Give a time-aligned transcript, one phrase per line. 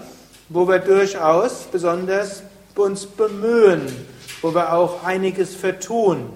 [0.49, 2.43] wo wir durchaus besonders
[2.75, 3.87] uns bemühen,
[4.41, 6.29] wo wir auch einiges vertun.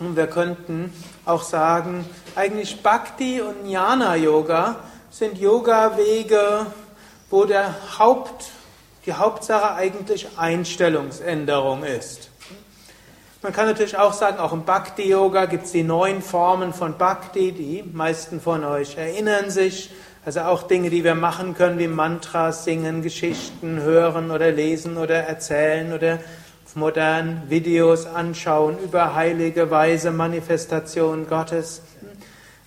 [0.00, 0.92] Und wir könnten
[1.24, 4.76] auch sagen, eigentlich Bhakti und Jnana Yoga
[5.12, 6.66] sind Yoga-Wege,
[7.28, 8.46] wo der Haupt,
[9.04, 12.30] die Hauptsache eigentlich Einstellungsänderung ist.
[13.42, 17.52] Man kann natürlich auch sagen, auch im Bhakti-Yoga gibt es die neun Formen von Bhakti,
[17.52, 19.90] die meisten von euch erinnern sich.
[20.24, 25.16] Also auch Dinge, die wir machen können, wie Mantras singen, Geschichten hören oder lesen oder
[25.16, 26.20] erzählen oder
[26.74, 31.82] modern Videos anschauen über heilige, weise Manifestationen Gottes.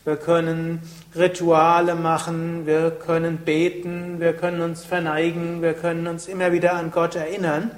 [0.04, 0.84] Wir können
[1.16, 6.92] Rituale machen, wir können beten, wir können uns verneigen, wir können uns immer wieder an
[6.92, 7.72] Gott erinnern.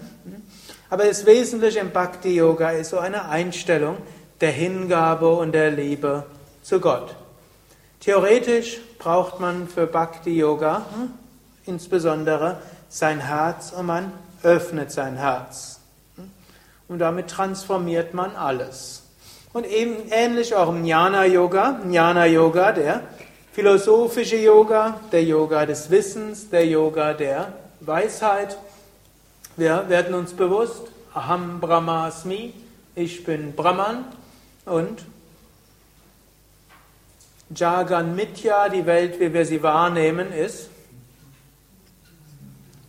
[0.89, 3.97] Aber das Wesentliche im Bhakti Yoga ist so eine Einstellung
[4.41, 6.25] der Hingabe und der Liebe
[6.63, 7.15] zu Gott.
[7.99, 11.11] Theoretisch braucht man für Bhakti Yoga hm,
[11.65, 14.11] insbesondere sein Herz und man
[14.43, 15.79] öffnet sein Herz.
[16.15, 16.31] Hm,
[16.87, 19.03] und damit transformiert man alles.
[19.53, 23.01] Und eben ähnlich auch im Jnana Yoga, Jnana Yoga, der
[23.57, 28.55] philosophische Yoga, der Yoga des Wissens, der Yoga der Weisheit.
[29.55, 30.83] Wir werden uns bewusst,
[31.15, 32.53] Aham Brahmasmi,
[32.93, 34.05] ich bin Brahman
[34.65, 35.03] und
[37.49, 40.69] Jagan Mitya, die Welt, wie wir sie wahrnehmen, ist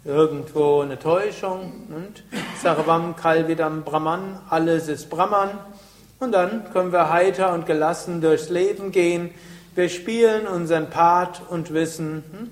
[0.05, 1.87] irgendwo eine Täuschung.
[1.89, 2.25] Und
[2.63, 5.49] Sarvam Kalvidam Brahman, alles ist Brahman.
[6.19, 9.31] Und dann können wir heiter und gelassen durchs Leben gehen.
[9.79, 12.51] Wir spielen unseren Part und wissen, hm,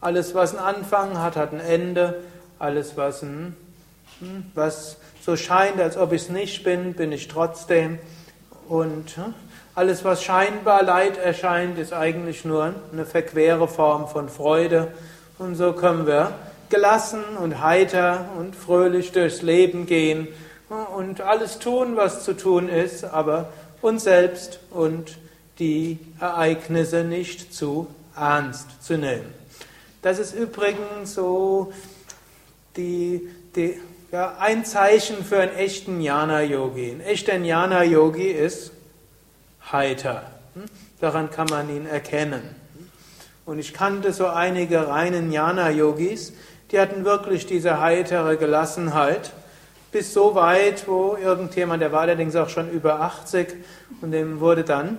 [0.00, 2.22] alles, was einen Anfang hat, hat ein Ende.
[2.60, 3.56] Alles, was, hm,
[4.54, 7.98] was so scheint, als ob ich es nicht bin, bin ich trotzdem.
[8.68, 9.34] Und hm,
[9.74, 14.92] alles, was scheinbar Leid erscheint, ist eigentlich nur eine verquere Form von Freude.
[15.40, 16.30] Und so können wir
[16.68, 20.28] gelassen und heiter und fröhlich durchs Leben gehen
[20.94, 23.48] und alles tun, was zu tun ist, aber
[23.82, 25.16] uns selbst und
[25.58, 29.32] die Ereignisse nicht zu ernst zu nehmen.
[30.02, 31.72] Das ist übrigens so
[32.76, 33.80] die, die,
[34.12, 36.92] ja, ein Zeichen für einen echten Jnana-Yogi.
[36.92, 38.72] Ein echter Jnana-Yogi ist
[39.72, 40.22] heiter.
[40.54, 40.64] Hm?
[41.00, 42.42] Daran kann man ihn erkennen.
[43.44, 46.34] Und ich kannte so einige reinen Jnana-Yogis,
[46.70, 49.32] die hatten wirklich diese heitere Gelassenheit
[49.90, 53.54] bis so weit, wo irgendjemand, der war allerdings auch schon über 80
[54.02, 54.98] und dem wurde dann,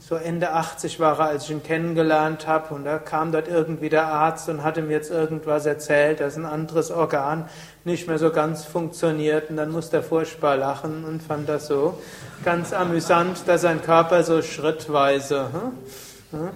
[0.00, 3.88] so Ende 80 war er, als ich ihn kennengelernt habe und da kam dort irgendwie
[3.88, 7.48] der Arzt und hatte mir jetzt irgendwas erzählt, dass ein anderes Organ
[7.84, 12.00] nicht mehr so ganz funktioniert und dann musste er furchtbar lachen und fand das so
[12.44, 16.50] ganz amüsant, dass sein Körper so schrittweise hm, hm,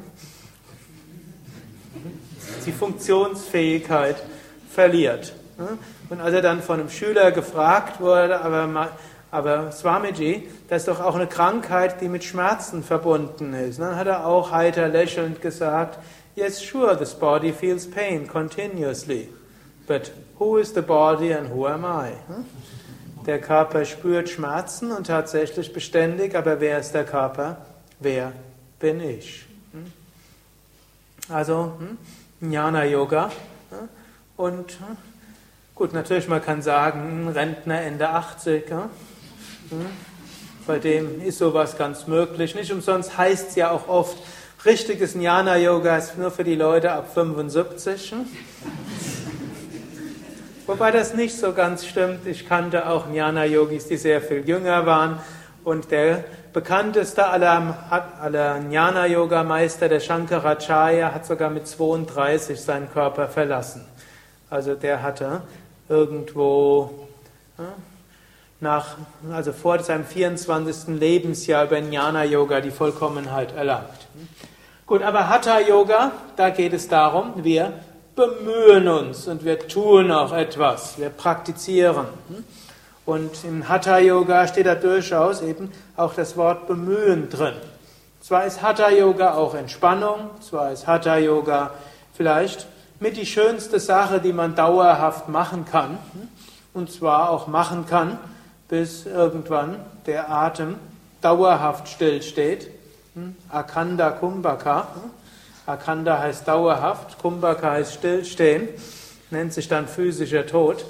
[2.67, 4.17] die Funktionsfähigkeit
[4.69, 5.35] verliert.
[5.57, 5.79] Hm.
[6.11, 8.91] Und als er dann von einem Schüler gefragt wurde, aber,
[9.33, 13.81] aber Swamiji, das ist doch auch eine Krankheit, die mit Schmerzen verbunden ist.
[13.81, 15.99] Und dann hat er auch heiter lächelnd gesagt,
[16.37, 19.29] Yes, sure, this body feels pain continuously.
[19.87, 22.13] But who is the body and who am I?
[22.29, 22.45] Hm?
[23.27, 27.59] Der Körper spürt Schmerzen und tatsächlich beständig, aber wer ist der Körper?
[28.01, 28.33] Wer
[28.79, 29.47] bin ich?
[29.73, 29.93] Hm?
[31.29, 31.73] Also,
[32.41, 33.31] Jnana Yoga.
[34.37, 34.79] Und
[35.75, 38.83] Gut, natürlich, man kann sagen, Rentner Ende 80, ja?
[38.83, 38.91] Hm?
[40.67, 42.55] Bei dem ist sowas ganz möglich.
[42.55, 44.17] Nicht umsonst heißt es ja auch oft,
[44.65, 48.13] richtiges Jnana-Yoga ist nur für die Leute ab 75.
[48.13, 48.27] Hm?
[50.67, 52.27] Wobei das nicht so ganz stimmt.
[52.27, 55.19] Ich kannte auch Jnana-Yogis, die sehr viel jünger waren.
[55.65, 63.85] Und der bekannteste aller, aller Jnana-Yoga-Meister, der Shankaracharya, hat sogar mit 32 seinen Körper verlassen.
[64.51, 65.43] Also der hatte
[65.89, 67.09] irgendwo
[68.63, 68.97] nach,
[69.31, 70.99] also vor seinem 24.
[70.99, 74.07] Lebensjahr über Jnana Yoga die Vollkommenheit erlangt.
[74.87, 77.73] Gut, aber Hatha Yoga, da geht es darum, wir
[78.15, 82.07] bemühen uns und wir tun auch etwas, wir praktizieren.
[83.05, 87.55] Und im Hatha Yoga steht da durchaus eben auch das Wort bemühen drin.
[88.21, 91.71] Zwar ist Hatha Yoga auch Entspannung, zwar ist Hatha Yoga
[92.15, 92.67] vielleicht
[93.01, 95.99] mit die schönste Sache, die man dauerhaft machen kann.
[96.73, 98.19] Und zwar auch machen kann,
[98.73, 99.77] bis irgendwann
[100.07, 100.77] der Atem
[101.21, 102.71] dauerhaft stillsteht.
[103.51, 104.87] Akanda Kumbhaka.
[105.67, 108.69] Akanda heißt dauerhaft, Kumbhaka heißt stillstehen,
[109.31, 110.87] nennt sich dann physischer Tod.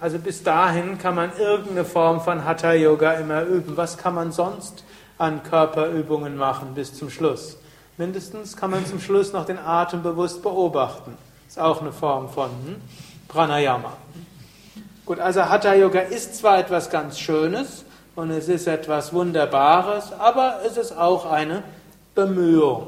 [0.00, 3.76] Also bis dahin kann man irgendeine Form von Hatha Yoga immer üben.
[3.76, 4.82] Was kann man sonst
[5.18, 7.58] an Körperübungen machen bis zum Schluss?
[7.96, 11.16] Mindestens kann man zum Schluss noch den Atem bewusst beobachten.
[11.46, 12.76] Ist auch eine Form von hm,
[13.28, 13.92] Pranayama.
[15.04, 17.84] Gut, also Hatha Yoga ist zwar etwas ganz Schönes
[18.14, 21.64] und es ist etwas Wunderbares, aber es ist auch eine
[22.14, 22.86] Bemühung.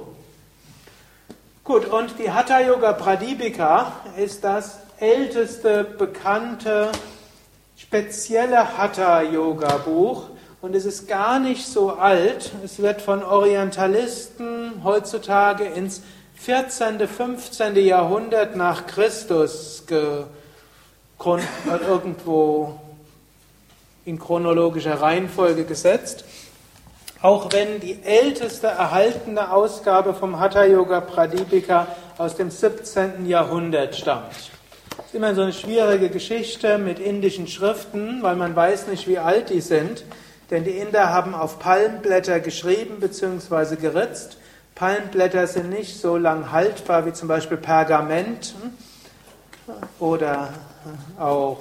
[1.65, 6.93] Gut, und die Hatha Yoga Pradipika ist das älteste bekannte
[7.77, 10.29] spezielle Hatha Yoga Buch
[10.63, 12.53] und es ist gar nicht so alt.
[12.65, 16.01] Es wird von Orientalisten heutzutage ins
[16.37, 17.75] 14., 15.
[17.75, 20.27] Jahrhundert nach Christus ge
[21.89, 22.79] irgendwo
[24.05, 26.25] in chronologischer Reihenfolge gesetzt.
[27.23, 31.87] Auch wenn die älteste erhaltene Ausgabe vom Hatha Yoga Pradipika
[32.19, 33.27] aus dem 17.
[33.27, 34.31] Jahrhundert stammt.
[34.97, 39.19] Das ist immer so eine schwierige Geschichte mit indischen Schriften, weil man weiß nicht, wie
[39.19, 40.05] alt die sind.
[40.51, 43.77] Denn die Inder haben auf Palmblätter geschrieben bzw.
[43.77, 44.37] geritzt.
[44.75, 48.55] Palmblätter sind nicht so lang haltbar wie zum Beispiel Pergament
[49.99, 50.51] oder
[51.19, 51.59] auch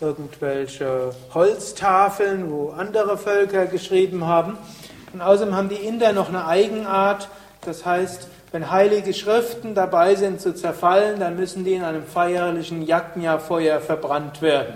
[0.00, 4.58] irgendwelche Holztafeln, wo andere Völker geschrieben haben.
[5.12, 7.28] Und außerdem haben die Inder noch eine Eigenart,
[7.62, 12.82] das heißt, wenn heilige Schriften dabei sind zu zerfallen, dann müssen die in einem feierlichen
[12.82, 14.74] Yajna-Feuer verbrannt werden.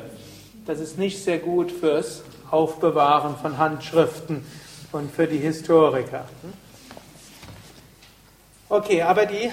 [0.66, 4.44] Das ist nicht sehr gut fürs Aufbewahren von Handschriften
[4.90, 6.24] und für die Historiker.
[8.68, 9.50] Okay, aber die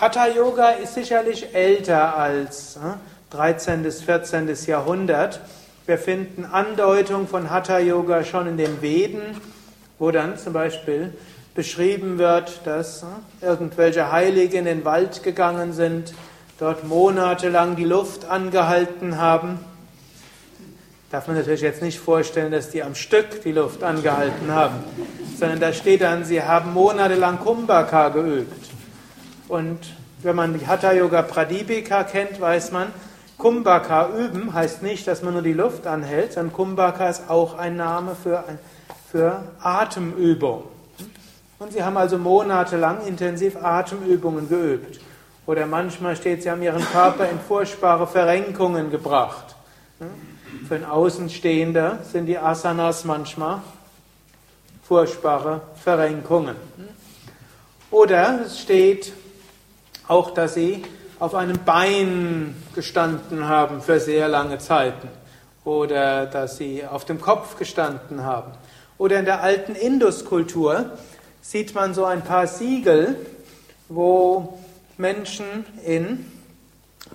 [0.00, 2.78] Hatha Yoga ist sicherlich älter als
[3.32, 3.82] 13.
[3.82, 4.54] bis 14.
[4.66, 5.40] Jahrhundert.
[5.86, 9.22] Wir finden Andeutung von Hatha Yoga schon in den Veden,
[9.98, 11.14] wo dann zum Beispiel
[11.54, 13.06] beschrieben wird, dass
[13.40, 16.12] irgendwelche Heilige in den Wald gegangen sind,
[16.58, 19.60] dort monatelang die Luft angehalten haben.
[21.10, 24.74] Darf man natürlich jetzt nicht vorstellen, dass die am Stück die Luft angehalten haben,
[25.38, 28.68] sondern da steht dann, sie haben monatelang Kumbhaka geübt.
[29.48, 29.78] Und
[30.22, 32.88] wenn man die Hatha Yoga Pradipika kennt, weiß man,
[33.42, 37.74] Kumbhaka üben heißt nicht, dass man nur die Luft anhält, sondern Kumbhaka ist auch ein
[37.74, 38.44] Name für,
[39.10, 40.62] für Atemübung.
[41.58, 45.00] Und sie haben also monatelang intensiv Atemübungen geübt.
[45.44, 49.56] Oder manchmal steht, sie haben ihren Körper in furchtbare Verrenkungen gebracht.
[50.68, 53.60] Für einen Außenstehender sind die Asanas manchmal
[54.84, 56.54] furchtbare Verrenkungen.
[57.90, 59.12] Oder es steht
[60.06, 60.84] auch, dass sie
[61.22, 65.08] auf einem Bein gestanden haben für sehr lange Zeiten
[65.64, 68.50] oder dass sie auf dem Kopf gestanden haben.
[68.98, 70.90] Oder in der alten Induskultur
[71.40, 73.14] sieht man so ein paar Siegel,
[73.88, 74.58] wo
[74.98, 76.26] Menschen in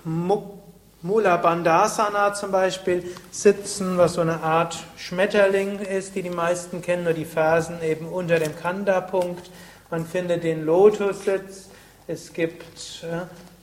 [0.05, 7.03] Mula Bandhasana zum Beispiel sitzen, was so eine Art Schmetterling ist, die die meisten kennen,
[7.03, 9.51] nur die Fersen eben unter dem Kanda-Punkt.
[9.91, 11.67] Man findet den Lotussitz.
[12.07, 13.03] Es gibt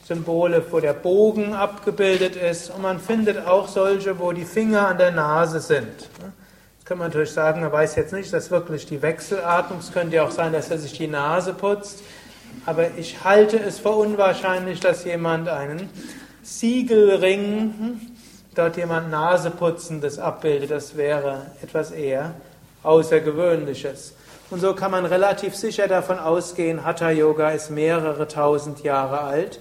[0.07, 2.69] Symbole, wo der Bogen abgebildet ist.
[2.69, 5.87] Und man findet auch solche, wo die Finger an der Nase sind.
[5.87, 10.17] Jetzt kann man natürlich sagen, er weiß jetzt nicht, dass wirklich die Wechselatmung, es könnte
[10.17, 12.03] ja auch sein, dass er sich die Nase putzt.
[12.67, 15.89] Aber ich halte es für unwahrscheinlich, dass jemand einen
[16.43, 17.99] Siegelring,
[18.53, 20.69] dort jemand Naseputzendes abbildet.
[20.69, 22.35] Das wäre etwas eher
[22.83, 24.13] Außergewöhnliches.
[24.51, 29.59] Und so kann man relativ sicher davon ausgehen, Hatha Yoga ist mehrere tausend Jahre alt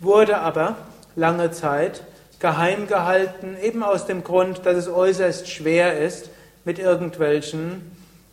[0.00, 0.76] wurde aber
[1.16, 2.02] lange Zeit
[2.40, 6.30] geheim gehalten, eben aus dem Grund, dass es äußerst schwer ist,
[6.64, 7.90] mit irgendwelchen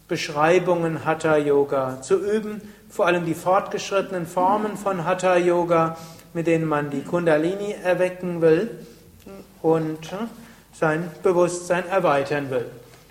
[0.08, 5.98] Beschreibungen Hatha Yoga zu üben, vor allem die fortgeschrittenen Formen von Hatha Yoga,
[6.34, 8.70] mit denen man die Kundalini erwecken will
[9.62, 10.00] und
[10.74, 12.66] sein Bewusstsein erweitern will.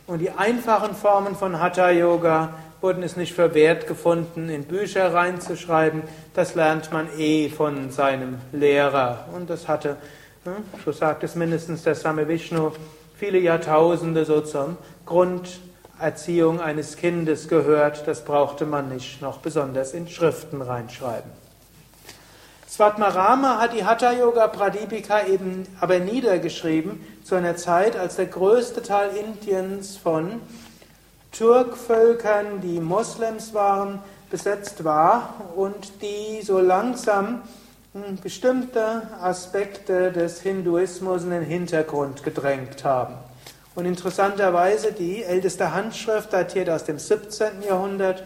[0.07, 5.13] Und die einfachen Formen von Hatha Yoga wurden es nicht für wert gefunden, in Bücher
[5.13, 6.03] reinzuschreiben.
[6.35, 9.27] Das lernt man eh von seinem Lehrer.
[9.35, 9.97] Und das hatte,
[10.45, 12.73] hm, so sagt es mindestens der Same Vishnu,
[13.17, 15.61] viele Jahrtausende so zum Grund
[16.01, 18.07] Erziehung eines Kindes gehört.
[18.09, 21.31] Das brauchte man nicht noch besonders in Schriften reinschreiben.
[22.67, 28.81] Svatmarama hat die Hatha Yoga Pradipika eben aber niedergeschrieben zu einer Zeit, als der größte
[28.83, 30.41] Teil Indiens von
[31.33, 37.43] Turkvölkern, die Moslems waren, besetzt war und die so langsam
[37.93, 43.15] hm, bestimmte Aspekte des Hinduismus in den Hintergrund gedrängt haben.
[43.75, 47.63] Und interessanterweise, die älteste Handschrift datiert aus dem 17.
[47.67, 48.25] Jahrhundert,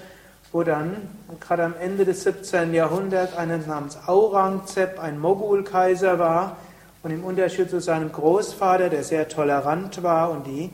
[0.53, 1.09] wo dann
[1.41, 2.73] gerade am Ende des 17.
[2.73, 6.57] Jahrhunderts einer namens Aurangzeb ein Mogulkaiser war
[7.03, 10.71] und im Unterschied zu seinem Großvater, der sehr tolerant war und die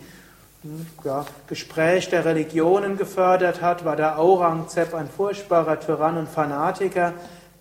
[1.05, 7.15] ja, Gespräch der Religionen gefördert hat, war der Aurangzeb ein furchtbarer Tyrann und Fanatiker.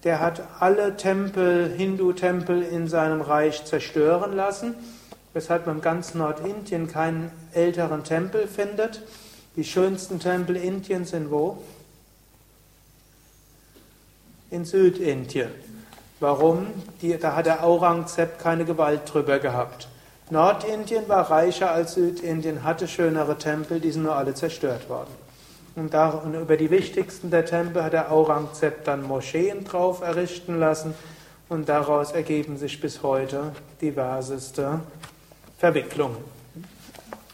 [0.04, 4.76] Der hat alle Tempel, Hindu-Tempel in seinem Reich zerstören lassen
[5.34, 9.02] weshalb man ganz Nordindien keinen älteren Tempel findet.
[9.56, 11.62] Die schönsten Tempel Indiens sind wo?
[14.50, 15.52] In Südindien.
[16.20, 16.68] Warum?
[17.02, 19.88] Die, da hat der Aurangzeb keine Gewalt drüber gehabt.
[20.32, 25.10] Nordindien war reicher als Südindien, hatte schönere Tempel, die sind nur alle zerstört worden.
[25.76, 30.60] Und, da, und über die wichtigsten der Tempel hat der Aurangzeb dann Moscheen drauf errichten
[30.60, 30.94] lassen
[31.48, 34.82] und daraus ergeben sich bis heute diverseste
[35.58, 36.18] Verwicklungen.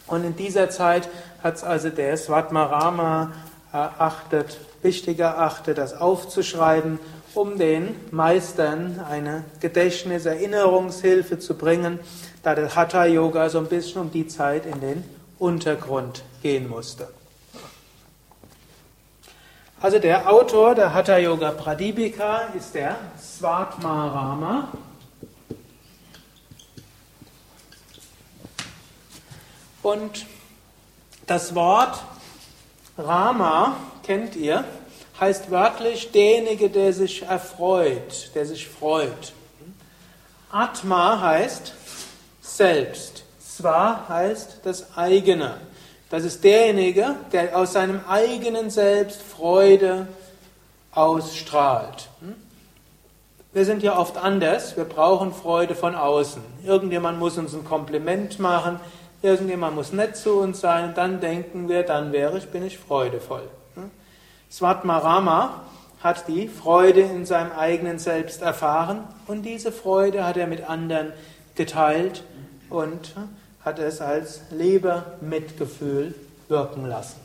[0.08, 1.10] Und in dieser Zeit
[1.44, 3.34] hat es also der Svatmarama
[3.74, 7.00] erachtet, wichtig erachtet, das aufzuschreiben,
[7.34, 12.00] um den Meistern eine Gedächtnis-Erinnerungshilfe zu bringen,
[12.46, 15.04] da der Hatha-Yoga so ein bisschen um die Zeit in den
[15.40, 17.08] Untergrund gehen musste.
[19.82, 24.68] Also der Autor der Hatha Yoga Pradipika ist der Svatmarama.
[29.82, 30.28] Und
[31.26, 32.04] das Wort
[32.96, 34.64] Rama, kennt ihr,
[35.20, 39.34] heißt wörtlich derjenige, der sich erfreut, der sich freut.
[40.52, 41.74] Atma heißt
[42.46, 43.24] selbst.
[43.40, 45.58] Swa heißt das eigene.
[46.10, 50.08] Das ist derjenige, der aus seinem eigenen Selbst Freude
[50.92, 52.10] ausstrahlt.
[53.54, 54.78] Wir sind ja oft anders.
[54.78, 56.42] Wir brauchen Freude von außen.
[56.66, 58.80] Irgendjemand muss uns ein Kompliment machen.
[59.22, 63.48] Irgendjemand muss nett zu uns sein, dann denken wir, dann wäre ich, bin ich freudevoll.
[63.74, 63.90] Hm?
[64.52, 65.62] Svatmarama
[66.04, 71.12] hat die Freude in seinem eigenen Selbst erfahren und diese Freude hat er mit anderen
[71.56, 72.24] geteilt
[72.76, 73.16] und
[73.64, 76.14] hat es als Lebermitgefühl
[76.48, 77.20] wirken lassen.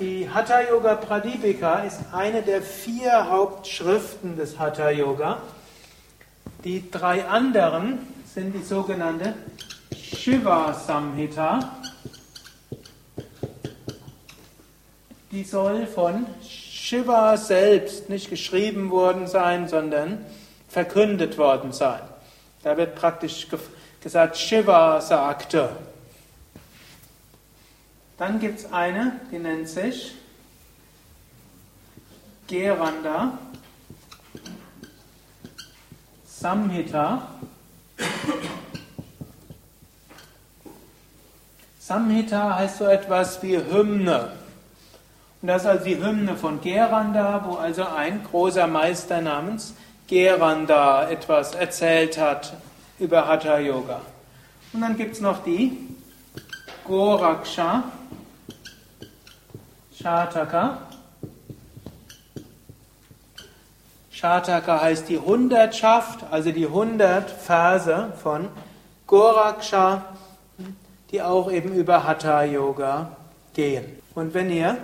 [0.00, 5.38] Die Hatha Yoga Pradipika ist eine der vier Hauptschriften des Hatha Yoga.
[6.64, 8.00] Die drei anderen
[8.34, 9.34] sind die sogenannte
[9.96, 11.76] Shiva Samhita,
[15.30, 20.24] die soll von Shiva selbst nicht geschrieben worden sein, sondern
[20.68, 22.00] verkündet worden sein.
[22.62, 23.48] Da wird praktisch
[24.00, 25.70] gesagt, Shiva sagte.
[28.18, 30.14] Dann gibt es eine, die nennt sich
[32.46, 33.38] Geranda
[36.42, 37.28] Samhita.
[41.78, 44.32] Samhita heißt so etwas wie Hymne.
[45.40, 49.74] Und das ist also die Hymne von Geranda, wo also ein großer Meister namens
[50.12, 52.52] Geranda etwas erzählt hat
[52.98, 54.02] über Hatha Yoga.
[54.74, 55.88] Und dann gibt es noch die
[56.84, 57.84] Goraksha
[59.98, 60.82] Shataka.
[64.10, 68.50] Shataka heißt die Hundertschaft, also die hundert Verse von
[69.06, 70.04] Goraksha
[71.10, 73.16] die auch eben über Hatha Yoga
[73.54, 73.84] gehen.
[74.14, 74.76] Und wenn ihr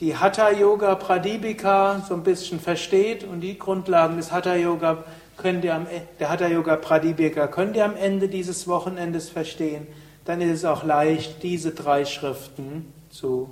[0.00, 5.04] die Hatha Yoga Pradipika so ein bisschen versteht und die Grundlagen des Hatha Yoga
[5.36, 9.86] könnt ihr am, e, der Hatha Yoga Pradipika könnt ihr am Ende dieses Wochenendes verstehen,
[10.24, 13.50] dann ist es auch leicht, diese drei Schriften zu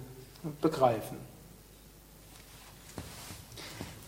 [0.60, 1.16] begreifen.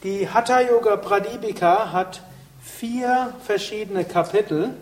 [0.04, 2.22] Die Hatha Yoga Pradipika hat
[2.62, 4.74] vier verschiedene Kapitel.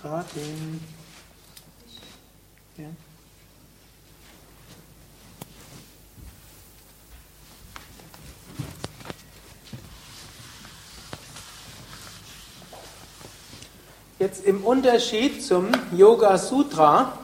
[0.00, 0.97] gerade den.
[2.78, 2.84] Ja.
[14.20, 17.18] Jetzt im Unterschied zum Yoga Sutra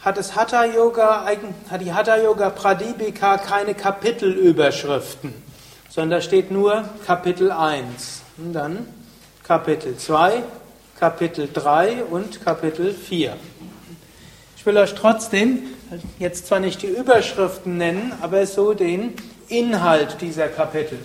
[0.00, 1.24] hat das Hatha Yoga,
[1.70, 5.34] hat die Hatha Yoga Pradipika keine Kapitelüberschriften,
[5.88, 8.22] sondern da steht nur Kapitel 1.
[8.38, 8.88] Und dann
[9.44, 10.42] Kapitel 2,
[10.98, 13.36] Kapitel 3 und Kapitel 4.
[14.62, 15.64] Ich will euch trotzdem
[16.20, 19.12] jetzt zwar nicht die Überschriften nennen, aber so den
[19.48, 21.00] Inhalt dieser Kapitel.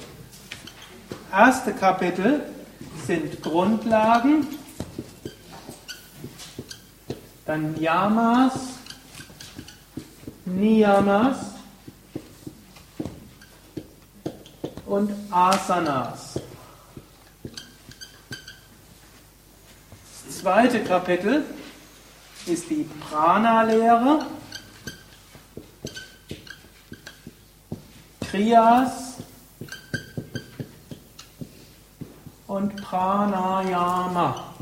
[1.32, 2.42] Erste Kapitel
[3.08, 4.46] sind Grundlagen,
[7.48, 8.54] dann Yamas,
[10.46, 11.38] Niyamas
[14.86, 16.40] und Asanas.
[20.28, 21.44] Das zweite Kapitel
[22.50, 24.25] ist die Prana-Lehre,
[28.22, 29.16] Kriyas
[32.48, 34.54] und Pranayama.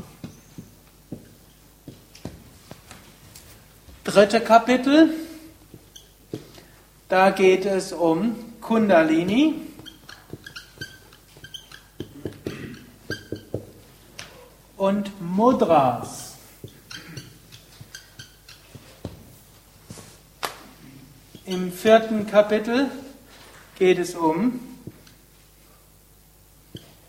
[4.04, 5.10] Dritte Kapitel,
[7.08, 9.54] da geht es um Kundalini.
[14.76, 16.34] Und Mudras.
[21.46, 22.90] Im vierten Kapitel
[23.78, 24.58] geht es um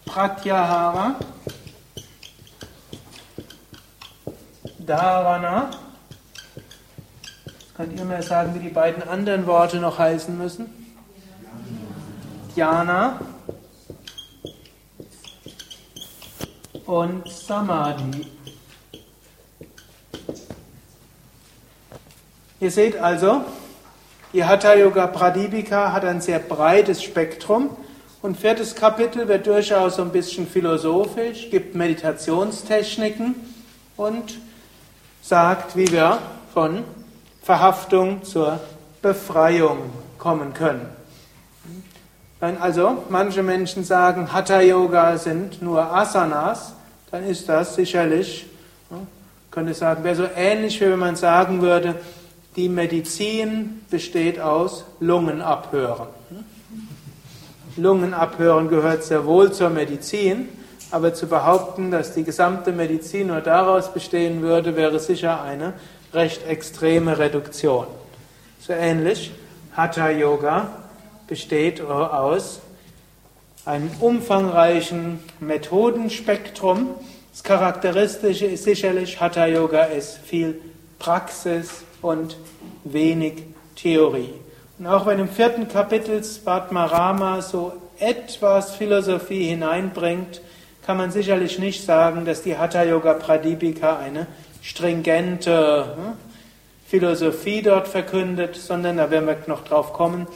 [0.06, 1.16] Pratyahara,
[4.80, 5.72] Dharana.
[7.78, 10.66] Könnt ihr mir sagen, wie die beiden anderen Worte noch heißen müssen?
[12.56, 13.20] Dhyana
[16.86, 18.28] und Samadhi.
[22.60, 23.46] Ihr seht also,
[24.34, 27.70] die Hatha Yoga Pradipika hat ein sehr breites Spektrum
[28.22, 33.36] und viertes Kapitel wird durchaus so ein bisschen philosophisch, gibt Meditationstechniken
[33.96, 34.40] und
[35.22, 36.20] sagt, wie wir
[36.54, 36.84] von
[37.42, 38.60] Verhaftung zur
[39.02, 40.90] Befreiung kommen können.
[42.40, 46.74] Wenn also manche Menschen sagen, Hatha Yoga sind nur Asanas,
[47.12, 48.46] dann ist das sicherlich,
[49.52, 51.96] könnte ich sagen, wäre so ähnlich, wie wenn man sagen würde,
[52.58, 56.08] die Medizin besteht aus Lungenabhören.
[57.78, 60.50] Lungenabhören gehört sehr wohl zur Medizin,
[60.90, 65.74] aber zu behaupten, dass die gesamte Medizin nur daraus bestehen würde, wäre sicher eine
[66.14, 67.86] recht extreme Reduktion.
[68.60, 69.32] So ähnlich,
[69.74, 70.70] Hatha Yoga
[71.28, 72.62] besteht aus
[73.66, 76.90] einem umfangreichen Methodenspektrum.
[77.32, 80.60] Das Charakteristische ist sicherlich, Hatha Yoga ist viel
[80.98, 82.38] Praxis und
[82.84, 83.44] wenig
[83.76, 84.34] Theorie.
[84.80, 90.42] Und auch wenn im vierten Kapitel Svatmarama so etwas Philosophie hineinbringt,
[90.86, 94.28] kann man sicherlich nicht sagen, dass die Hatha Yoga Pradipika eine
[94.62, 96.14] stringente hm,
[96.88, 100.28] Philosophie dort verkündet, sondern da werden wir noch drauf kommen.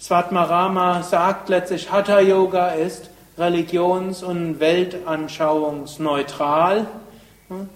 [0.00, 6.86] Svatmarama sagt letztlich, Hatha Yoga ist religions- und weltanschauungsneutral,
[7.48, 7.68] hm,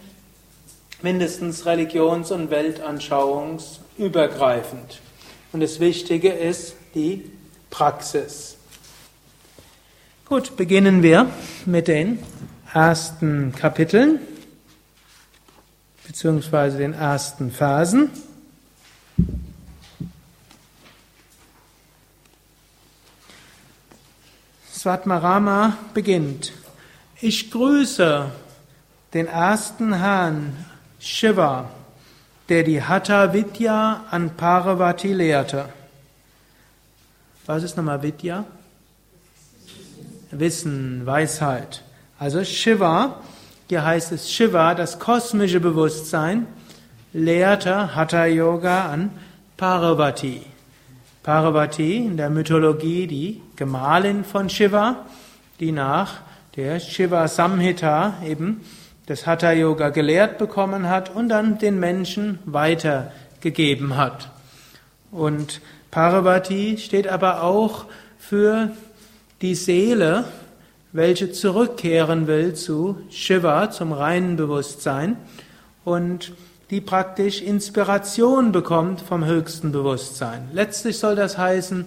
[1.02, 5.00] mindestens religions- und weltanschauungsübergreifend.
[5.52, 7.28] Und das Wichtige ist die
[7.70, 8.56] Praxis.
[10.26, 11.28] Gut, beginnen wir
[11.66, 12.20] mit den
[12.72, 14.20] ersten Kapiteln
[16.06, 18.10] beziehungsweise den ersten Versen.
[24.70, 26.52] Svatmarama beginnt.
[27.20, 28.30] Ich grüße
[29.14, 30.64] den ersten Herrn
[31.02, 31.68] Shiva,
[32.48, 35.68] der die Hatha Vidya an Parvati lehrte.
[37.44, 38.44] Was ist nochmal Vidya?
[40.30, 41.82] Wissen, Weisheit.
[42.18, 43.20] Also Shiva
[43.72, 46.46] hier heißt es Shiva, das kosmische Bewusstsein,
[47.14, 49.08] lehrte Hatha Yoga an
[49.56, 50.42] Parvati.
[51.22, 55.06] Parvati in der Mythologie die Gemahlin von Shiva,
[55.58, 56.16] die nach
[56.54, 58.60] der Shiva Samhita eben
[59.06, 64.30] das Hatha Yoga gelehrt bekommen hat und dann den Menschen weitergegeben hat.
[65.10, 65.60] Und
[65.90, 67.86] Parvati steht aber auch
[68.18, 68.70] für
[69.42, 70.24] die Seele,
[70.92, 75.16] welche zurückkehren will zu Shiva, zum reinen Bewusstsein
[75.84, 76.32] und
[76.70, 80.48] die praktisch Inspiration bekommt vom höchsten Bewusstsein.
[80.52, 81.86] Letztlich soll das heißen,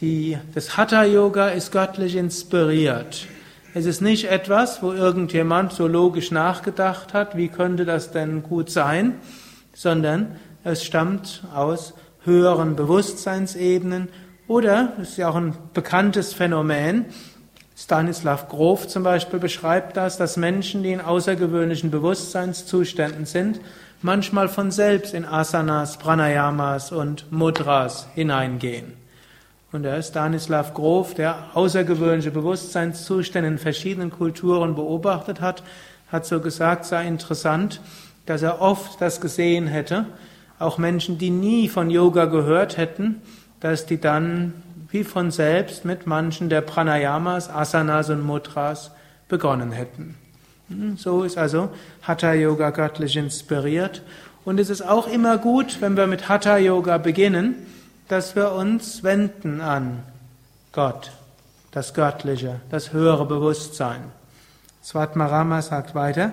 [0.00, 3.26] die, das Hatha Yoga ist göttlich inspiriert.
[3.72, 8.68] Es ist nicht etwas, wo irgendjemand so logisch nachgedacht hat, wie könnte das denn gut
[8.68, 9.14] sein,
[9.72, 14.08] sondern es stammt aus höheren Bewusstseinsebenen
[14.48, 17.06] oder, ist ja auch ein bekanntes Phänomen,
[17.76, 23.60] Stanislav Grof zum Beispiel beschreibt das, dass Menschen, die in außergewöhnlichen Bewusstseinszuständen sind,
[24.02, 28.99] manchmal von selbst in Asanas, Pranayamas und Mudras hineingehen.
[29.72, 35.62] Und der Stanislav Grof, der außergewöhnliche Bewusstseinszustände in verschiedenen Kulturen beobachtet hat,
[36.10, 37.80] hat so gesagt, sei interessant,
[38.26, 40.06] dass er oft das gesehen hätte,
[40.58, 43.22] auch Menschen, die nie von Yoga gehört hätten,
[43.60, 44.54] dass die dann
[44.90, 48.90] wie von selbst mit manchen der Pranayamas, Asanas und Mudras
[49.28, 50.16] begonnen hätten.
[50.68, 51.70] Hm, so ist also
[52.02, 54.02] Hatha Yoga göttlich inspiriert.
[54.44, 57.54] Und es ist auch immer gut, wenn wir mit Hatha Yoga beginnen,
[58.10, 60.02] dass wir uns wenden an
[60.72, 61.12] Gott,
[61.70, 64.00] das Göttliche, das höhere Bewusstsein.
[64.82, 66.32] Svatmarama sagt weiter,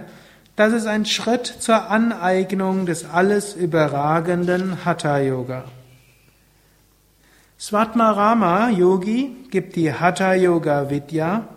[0.56, 5.66] das ist ein Schritt zur Aneignung des alles überragenden Hatha Yoga.
[7.60, 11.48] Svatmarama Yogi gibt die Hatha Yoga Vidya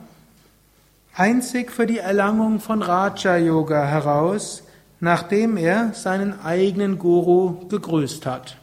[1.14, 4.64] einzig für die Erlangung von Raja Yoga heraus,
[5.00, 8.59] nachdem er seinen eigenen Guru gegrüßt hat.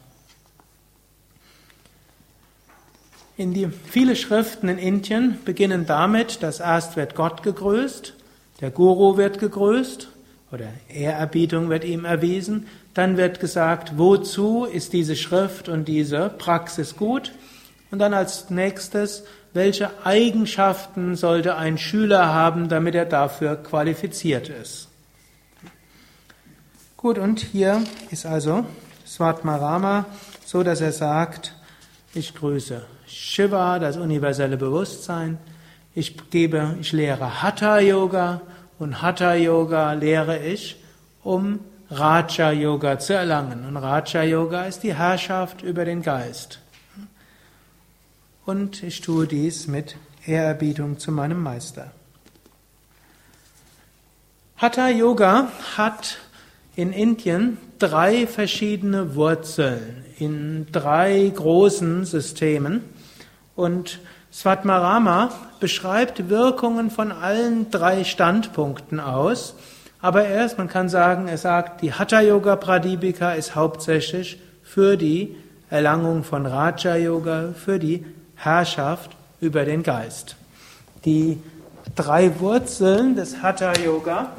[3.38, 8.15] In die, viele Schriften in Indien beginnen damit, dass erst wird Gott gegrüßt,
[8.62, 10.10] der Guru wird gegrüßt
[10.52, 16.95] oder Ehrerbietung wird ihm erwiesen, dann wird gesagt, wozu ist diese Schrift und diese Praxis
[16.95, 17.32] gut?
[17.91, 19.23] Und dann als nächstes,
[19.54, 24.88] welche Eigenschaften sollte ein Schüler haben, damit er dafür qualifiziert ist.
[26.97, 28.65] Gut, und hier ist also
[29.06, 30.06] Svatmarama
[30.43, 31.54] so, dass er sagt,
[32.15, 35.38] ich grüße Shiva, das universelle Bewusstsein.
[35.96, 38.41] Ich gebe, ich lehre Hatha Yoga
[38.80, 40.78] und Hatha Yoga lehre ich,
[41.24, 43.65] um Raja Yoga zu erlangen.
[43.65, 46.60] Und Raja Yoga ist die Herrschaft über den Geist.
[48.46, 51.91] Und ich tue dies mit Ehrerbietung zu meinem Meister.
[54.58, 56.17] Hatha Yoga hat
[56.76, 62.84] in Indien drei verschiedene Wurzeln in drei großen Systemen.
[63.58, 64.00] Und
[64.32, 69.56] Svatmarama beschreibt Wirkungen von allen drei Standpunkten aus.
[70.00, 75.36] Aber erst, man kann sagen, er sagt, die Hatha Yoga Pradipika ist hauptsächlich für die
[75.72, 80.36] Erlangung von Raja Yoga, für die Herrschaft über den Geist.
[81.04, 81.41] Die
[81.96, 84.34] drei Wurzeln des Hatha Yoga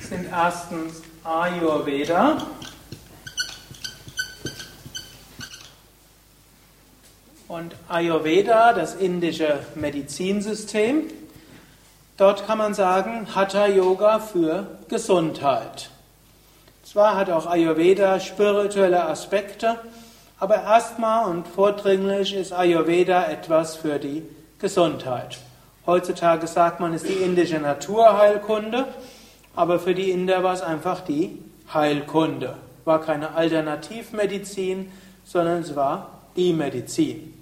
[0.00, 2.38] sind erstens Ayurveda,
[7.56, 11.04] und Ayurveda, das indische Medizinsystem.
[12.18, 15.88] Dort kann man sagen, Hatha Yoga für Gesundheit.
[16.84, 19.76] Zwar hat auch Ayurveda spirituelle Aspekte,
[20.38, 24.22] aber erstmal und vordringlich ist Ayurveda etwas für die
[24.58, 25.38] Gesundheit.
[25.86, 28.84] Heutzutage sagt man, es ist die indische Naturheilkunde,
[29.54, 31.38] aber für die Inder war es einfach die
[31.72, 32.54] Heilkunde.
[32.84, 34.92] War keine Alternativmedizin,
[35.24, 37.32] sondern es war die Medizin.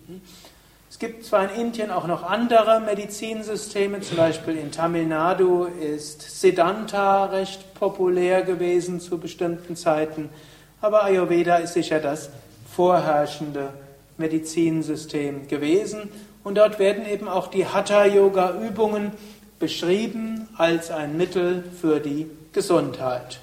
[0.90, 6.40] Es gibt zwar in Indien auch noch andere Medizinsysteme, zum Beispiel in Tamil Nadu ist
[6.40, 10.28] Siddhanta recht populär gewesen zu bestimmten Zeiten,
[10.80, 12.30] aber Ayurveda ist sicher das
[12.74, 13.70] vorherrschende
[14.18, 16.10] Medizinsystem gewesen
[16.44, 19.12] und dort werden eben auch die Hatha-Yoga-Übungen
[19.58, 23.40] beschrieben als ein Mittel für die Gesundheit.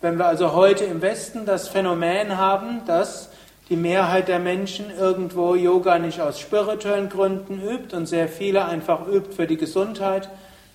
[0.00, 3.30] Wenn wir also heute im Westen das Phänomen haben, dass
[3.68, 9.06] die Mehrheit der Menschen irgendwo Yoga nicht aus spirituellen Gründen übt und sehr viele einfach
[9.08, 10.28] übt für die Gesundheit,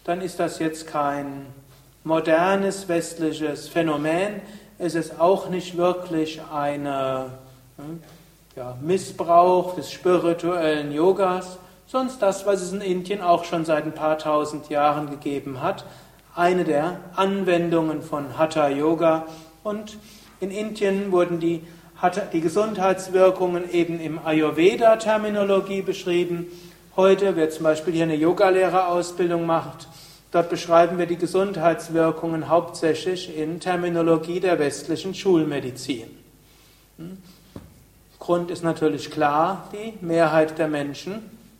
[0.03, 1.45] dann ist das jetzt kein
[2.03, 4.41] modernes westliches Phänomen.
[4.77, 8.03] Es ist auch nicht wirklich ein hm,
[8.55, 13.93] ja, Missbrauch des spirituellen Yogas, sonst das, was es in Indien auch schon seit ein
[13.93, 15.85] paar tausend Jahren gegeben hat,
[16.35, 19.25] eine der Anwendungen von Hatha Yoga.
[19.63, 19.97] Und
[20.39, 21.61] in Indien wurden die
[22.01, 26.47] hat die Gesundheitswirkungen eben im Ayurveda-Terminologie beschrieben.
[26.95, 29.87] Heute wird zum Beispiel hier eine Yogalehrerausbildung gemacht.
[30.31, 36.07] Dort beschreiben wir die Gesundheitswirkungen hauptsächlich in Terminologie der westlichen Schulmedizin.
[36.97, 37.17] Hm?
[38.17, 41.13] Grund ist natürlich klar, die Mehrheit der Menschen,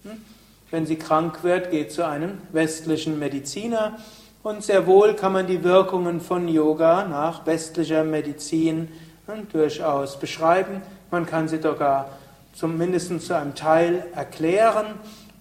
[0.04, 0.24] hm?
[0.72, 4.00] wenn sie krank wird, geht zu einem westlichen Mediziner
[4.42, 8.88] und sehr wohl kann man die Wirkungen von Yoga nach westlicher Medizin
[9.52, 10.82] durchaus beschreiben.
[11.10, 12.10] Man kann sie sogar
[12.54, 14.88] zumindest zu einem Teil erklären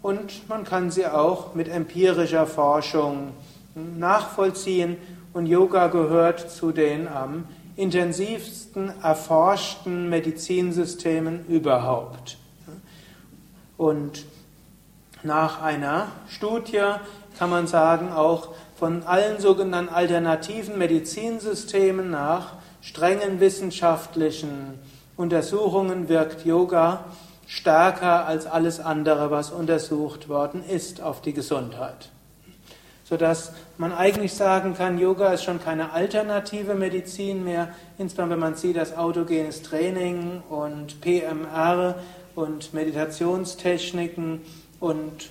[0.02, 3.32] und man kann sie auch mit empirischer Forschung
[3.74, 4.96] nachvollziehen.
[5.32, 7.44] Und Yoga gehört zu den am
[7.76, 12.36] intensivsten erforschten Medizinsystemen überhaupt.
[13.76, 14.24] Und
[15.22, 16.82] nach einer Studie
[17.38, 24.78] kann man sagen, auch von allen sogenannten alternativen Medizinsystemen nach strengen wissenschaftlichen
[25.16, 27.04] Untersuchungen wirkt Yoga
[27.46, 32.10] stärker als alles andere, was untersucht worden ist auf die Gesundheit.
[33.04, 38.54] Sodass man eigentlich sagen kann, Yoga ist schon keine alternative Medizin mehr, insbesondere wenn man
[38.54, 41.96] sieht, dass autogenes Training und PMR
[42.36, 44.42] und Meditationstechniken
[44.78, 45.30] und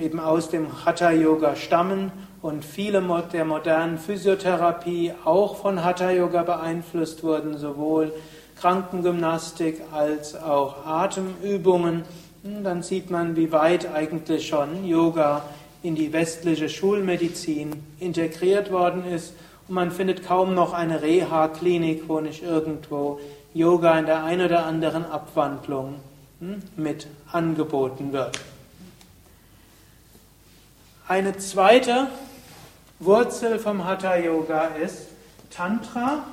[0.00, 3.02] eben aus dem Hatha Yoga stammen und viele
[3.32, 8.12] der modernen Physiotherapie auch von Hatha Yoga beeinflusst wurden, sowohl
[8.60, 12.04] Krankengymnastik als auch Atemübungen.
[12.42, 15.42] Hm, dann sieht man, wie weit eigentlich schon Yoga
[15.82, 19.34] in die westliche Schulmedizin integriert worden ist.
[19.68, 23.20] Und man findet kaum noch eine Reha-Klinik, wo nicht irgendwo
[23.54, 25.96] Yoga in der einen oder anderen Abwandlung
[26.40, 28.38] hm, mit angeboten wird.
[31.08, 32.08] Eine zweite
[32.98, 35.06] Wurzel vom Hatha Yoga ist
[35.48, 36.24] Tantra,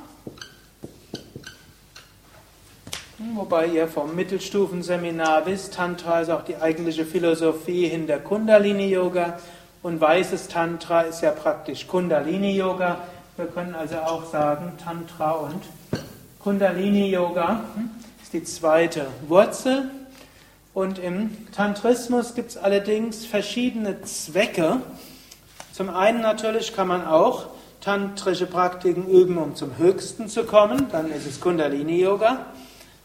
[3.36, 9.40] wobei ihr vom Mittelstufenseminar wisst, Tantra ist auch die eigentliche Philosophie hinter Kundalini Yoga
[9.82, 12.98] und weißes Tantra ist ja praktisch Kundalini Yoga.
[13.38, 15.64] Wir können also auch sagen, Tantra und
[16.40, 17.62] Kundalini Yoga
[18.22, 19.90] ist die zweite Wurzel.
[20.76, 24.82] Und im Tantrismus gibt es allerdings verschiedene Zwecke.
[25.72, 27.46] Zum einen natürlich kann man auch
[27.80, 32.48] tantrische Praktiken üben, um zum Höchsten zu kommen, dann ist es Kundalini Yoga.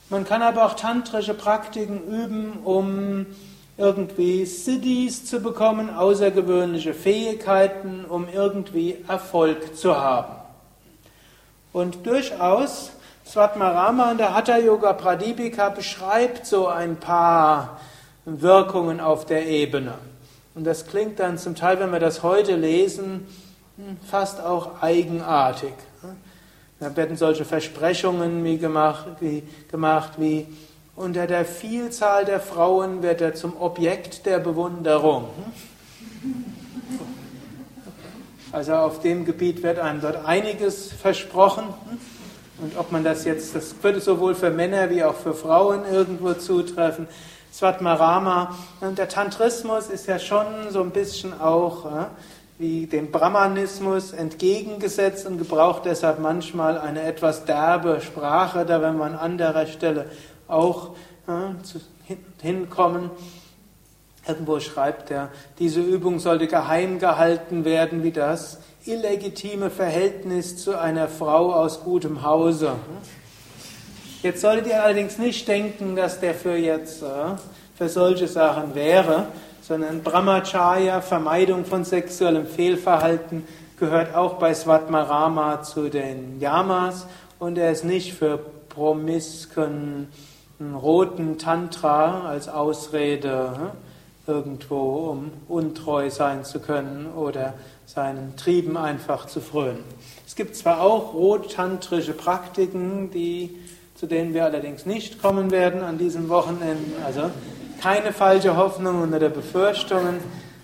[0.09, 3.26] Man kann aber auch tantrische Praktiken üben, um
[3.76, 10.35] irgendwie Siddhis zu bekommen, außergewöhnliche Fähigkeiten, um irgendwie Erfolg zu haben.
[11.72, 12.90] Und durchaus
[13.31, 17.79] Svatmarama in der Hatha Yoga Pradipika beschreibt so ein paar
[18.25, 19.95] Wirkungen auf der Ebene.
[20.57, 23.29] Und das klingt dann zum Teil, wenn wir das heute lesen,
[24.05, 25.73] fast auch eigenartig.
[26.81, 30.49] Da werden solche Versprechungen wie gemacht, wie, gemacht wie
[30.97, 35.29] unter der Vielzahl der Frauen wird er zum Objekt der Bewunderung.
[38.51, 41.62] Also auf dem Gebiet wird einem dort einiges versprochen.
[42.62, 46.35] Und ob man das jetzt, das würde sowohl für Männer wie auch für Frauen irgendwo
[46.35, 47.09] zutreffen.
[47.53, 48.57] Svatmarama.
[48.81, 52.05] Und der Tantrismus ist ja schon so ein bisschen auch äh,
[52.59, 59.14] wie dem Brahmanismus entgegengesetzt und gebraucht deshalb manchmal eine etwas derbe Sprache, da wenn man
[59.14, 60.11] an anderer Stelle
[60.46, 60.90] auch
[61.27, 61.81] äh, zu,
[62.42, 63.11] hinkommen.
[64.29, 71.09] Irgendwo schreibt er, diese Übung sollte geheim gehalten werden wie das illegitime Verhältnis zu einer
[71.09, 72.73] Frau aus gutem Hause.
[74.23, 77.07] Jetzt solltet ihr allerdings nicht denken, dass der für jetzt äh,
[77.77, 79.27] für solche Sachen wäre,
[79.62, 83.47] sondern Brahmacharya, Vermeidung von sexuellem Fehlverhalten,
[83.79, 87.07] gehört auch bei Svatmarama zu den Yamas
[87.38, 88.38] und er ist nicht für
[88.69, 90.09] promisken
[90.61, 93.73] roten Tantra als Ausrede
[94.27, 97.55] äh, irgendwo, um untreu sein zu können oder
[97.92, 99.83] seinen Trieben einfach zu frönen.
[100.24, 103.57] Es gibt zwar auch rottantrische Praktiken, die,
[103.96, 107.05] zu denen wir allerdings nicht kommen werden an diesem Wochenende.
[107.05, 107.31] Also
[107.83, 110.20] keine falsche Hoffnung unter der Befürchtungen.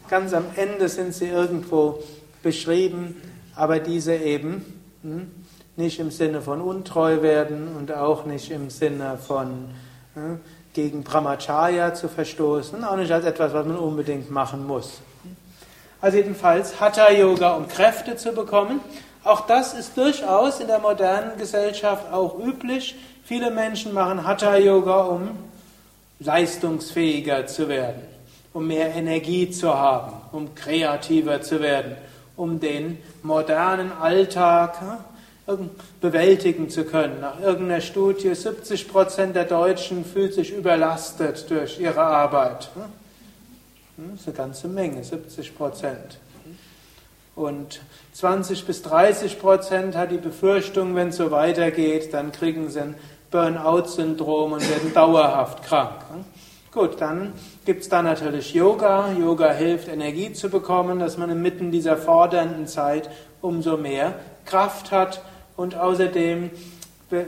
[0.09, 1.99] Ganz am Ende sind sie irgendwo
[2.45, 3.17] beschrieben,
[3.57, 4.65] aber diese eben
[5.03, 5.29] hm,
[5.75, 9.71] nicht im Sinne von untreu werden und auch nicht im Sinne von
[10.15, 10.39] hm,
[10.75, 15.01] gegen Brahmacharya zu verstoßen, auch nicht als etwas, was man unbedingt machen muss.
[16.01, 18.81] Also jedenfalls Hatha Yoga, um Kräfte zu bekommen.
[19.25, 22.95] Auch das ist durchaus in der modernen Gesellschaft auch üblich.
[23.25, 25.31] Viele Menschen machen Hatha Yoga, um
[26.21, 28.03] leistungsfähiger zu werden,
[28.53, 31.97] um mehr Energie zu haben, um kreativer zu werden,
[32.37, 34.77] um den modernen Alltag
[36.01, 37.21] bewältigen zu können.
[37.21, 42.71] Nach irgendeiner Studie 70 Prozent der Deutschen fühlt sich überlastet durch ihre Arbeit.
[43.97, 46.19] Hm, das ist eine ganze Menge, 70 Prozent.
[47.35, 47.83] Und
[48.15, 52.95] 20 bis 30 Prozent hat die Befürchtung, wenn es so weitergeht, dann kriegen sie ein
[53.31, 55.93] Burnout-Syndrom und werden dauerhaft krank.
[56.73, 57.33] Gut, dann
[57.65, 59.13] gibt es da natürlich Yoga.
[59.13, 63.09] Yoga hilft, Energie zu bekommen, dass man inmitten dieser fordernden Zeit
[63.41, 65.23] umso mehr Kraft hat.
[65.57, 66.51] Und außerdem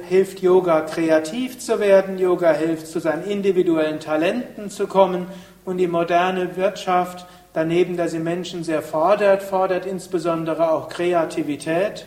[0.08, 2.18] hilft Yoga, kreativ zu werden.
[2.18, 5.26] Yoga hilft, zu seinen individuellen Talenten zu kommen.
[5.68, 12.06] Und die moderne Wirtschaft, daneben, dass sie Menschen sehr fordert, fordert insbesondere auch Kreativität.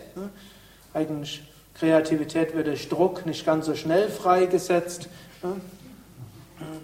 [0.96, 1.44] Eigentlich
[1.76, 5.10] Kreativität wird durch Druck nicht ganz so schnell freigesetzt.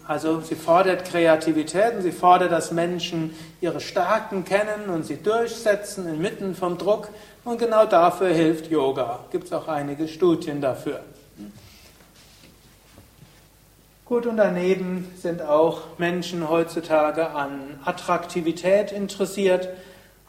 [0.08, 6.08] Also sie fordert Kreativität und sie fordert, dass Menschen ihre Stärken kennen und sie durchsetzen
[6.08, 7.10] inmitten vom Druck.
[7.44, 9.22] Und genau dafür hilft Yoga.
[9.32, 11.00] Gibt es auch einige Studien dafür.
[14.08, 19.68] Gut, und daneben sind auch Menschen heutzutage an Attraktivität interessiert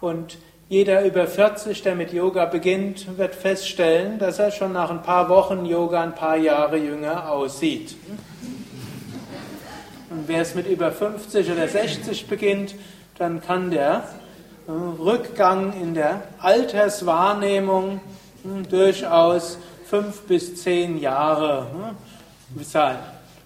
[0.00, 0.36] und
[0.68, 5.28] jeder über 40, der mit Yoga beginnt, wird feststellen, dass er schon nach ein paar
[5.28, 7.94] Wochen Yoga ein paar Jahre jünger aussieht.
[10.10, 12.74] Und wer es mit über 50 oder 60 beginnt,
[13.16, 14.08] dann kann der
[14.66, 18.00] äh, Rückgang in der Alterswahrnehmung
[18.42, 21.94] hm, durchaus fünf bis zehn Jahre
[22.56, 22.98] hm, sein.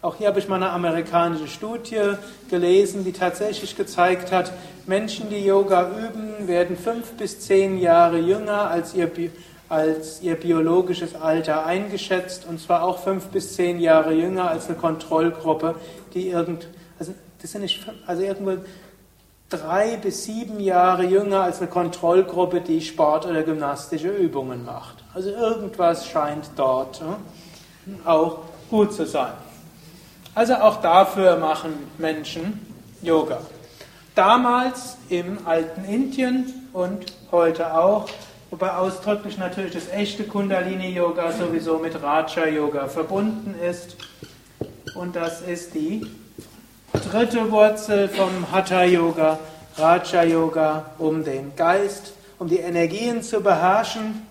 [0.03, 2.15] Auch hier habe ich mal eine amerikanische Studie
[2.51, 4.53] gelesen, die tatsächlich gezeigt hat,
[4.85, 9.09] Menschen, die Yoga üben, werden fünf bis zehn Jahre jünger als ihr,
[9.69, 14.77] als ihr biologisches Alter eingeschätzt, und zwar auch fünf bis zehn Jahre jünger als eine
[14.77, 15.77] Kontrollgruppe,
[16.15, 16.67] die irgend,
[16.99, 18.57] also das sind nicht, also irgendwo
[19.51, 25.05] drei bis sieben Jahre jünger als eine Kontrollgruppe, die Sport oder gymnastische Übungen macht.
[25.15, 28.39] Also irgendwas scheint dort hm, auch
[28.69, 29.35] gut zu sein.
[30.35, 32.67] Also auch dafür machen Menschen
[33.03, 33.41] Yoga.
[34.15, 38.09] Damals im alten Indien und heute auch,
[38.51, 43.97] wobei ausdrücklich natürlich das echte Kundalini-Yoga sowieso mit Raja-Yoga verbunden ist.
[44.95, 46.07] Und das ist die
[46.93, 49.39] dritte Wurzel vom Hatha-Yoga,
[49.77, 54.27] Raja-Yoga, um den Geist, um die Energien zu beherrschen.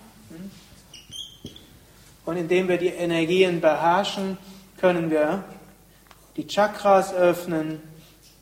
[2.26, 4.40] Und indem wir die Energien beherrschen,
[4.80, 5.44] können wir
[6.42, 7.80] die Chakras öffnen,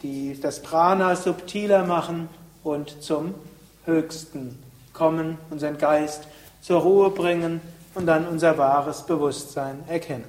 [0.04, 2.30] die das Prana subtiler machen
[2.64, 3.36] und zum
[3.84, 4.58] Höchsten
[4.94, 6.24] kommen, unseren Geist
[6.62, 7.60] zur Ruhe bringen
[7.96, 10.24] und dann unser wahres Bewusstsein erkennen.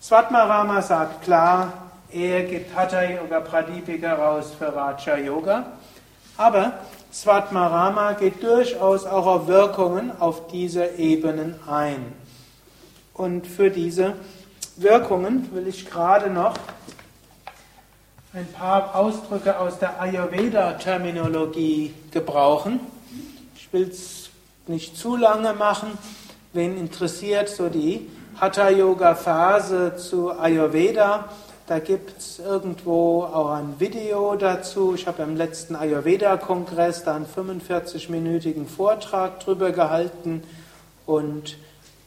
[0.00, 1.72] Svatmarama sagt klar,
[2.12, 5.66] er gibt Hatha Yoga Pradipika raus für Raja Yoga,
[6.36, 6.74] aber
[7.12, 12.12] Svatmarama geht durchaus auch auf Wirkungen auf diese Ebenen ein.
[13.12, 14.14] Und für diese
[14.78, 16.54] Wirkungen will ich gerade noch
[18.34, 22.80] ein paar Ausdrücke aus der Ayurveda-Terminologie gebrauchen.
[23.56, 24.28] Ich will es
[24.66, 25.96] nicht zu lange machen.
[26.52, 28.06] Wen interessiert so die
[28.38, 31.30] Hatha-Yoga-Phase zu Ayurveda?
[31.66, 34.94] Da gibt es irgendwo auch ein Video dazu.
[34.94, 40.42] Ich habe im letzten Ayurveda-Kongress da einen 45-minütigen Vortrag drüber gehalten
[41.06, 41.56] und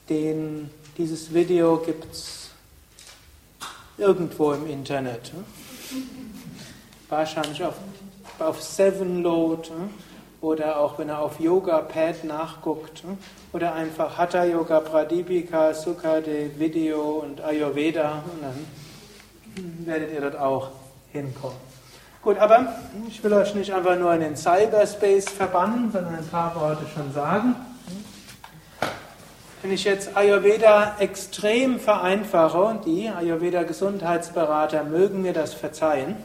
[0.09, 2.38] den, dieses Video gibt es
[3.99, 5.31] Irgendwo im Internet.
[5.33, 5.43] Hm?
[7.09, 7.73] Wahrscheinlich auf,
[8.39, 9.89] auf Sevenload hm?
[10.39, 13.17] oder auch wenn er auf Yoga Pad nachguckt hm?
[13.51, 20.69] oder einfach Hatha Yoga Pradipika, Sukhade Video und Ayurveda und dann werdet ihr dort auch
[21.11, 21.57] hinkommen.
[22.21, 22.73] Gut, aber
[23.07, 27.11] ich will euch nicht einfach nur in den Cyberspace verbannen, sondern ein paar Worte schon
[27.11, 27.55] sagen.
[29.61, 36.15] Wenn ich jetzt Ayurveda extrem vereinfache, und die Ayurveda-Gesundheitsberater mögen mir das verzeihen,